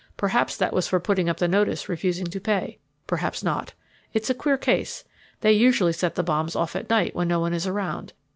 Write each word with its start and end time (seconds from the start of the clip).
Perhaps 0.17 0.57
that 0.57 0.73
was 0.73 0.87
for 0.87 0.99
putting 0.99 1.29
up 1.29 1.37
the 1.37 1.47
notice 1.47 1.87
refusing 1.87 2.25
to 2.25 2.39
pay. 2.39 2.79
Perhaps 3.05 3.43
not. 3.43 3.75
It's 4.13 4.31
a 4.31 4.33
queer 4.33 4.57
case 4.57 5.03
they 5.41 5.51
usually 5.53 5.93
set 5.93 6.15
the 6.15 6.23
bombs 6.23 6.55
off 6.55 6.75
at 6.75 6.89
night 6.89 7.13
when 7.13 7.27
no 7.27 7.39
one 7.39 7.53
is 7.53 7.67
around. 7.67 8.11